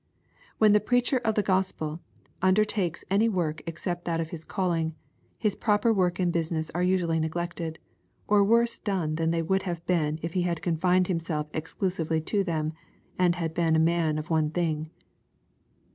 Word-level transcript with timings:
When 0.57 0.71
the 0.71 0.79
preacher 0.79 1.19
of 1.19 1.35
the 1.35 1.43
Gospel 1.43 1.99
undertakes 2.41 3.05
any 3.11 3.29
work 3.29 3.61
except 3.67 4.03
that 4.05 4.19
of 4.19 4.31
his 4.31 4.43
calling, 4.43 4.95
his 5.37 5.55
proper 5.55 5.93
work 5.93 6.17
and 6.19 6.33
business 6.33 6.71
are 6.71 6.81
usually 6.81 7.19
neglected, 7.19 7.77
or 8.27 8.43
worse 8.43 8.79
done 8.79 9.13
than 9.13 9.29
they 9.29 9.43
would 9.43 9.61
have 9.61 9.85
been 9.85 10.17
if 10.23 10.33
he 10.33 10.41
had 10.41 10.63
confined 10.63 11.05
himself 11.05 11.49
exclusively 11.53 12.19
to 12.21 12.43
them, 12.43 12.73
and 13.19 13.37
been 13.53 13.75
a 13.75 13.79
man 13.79 14.17
of 14.17 14.31
one 14.31 14.49
thing. 14.49 14.89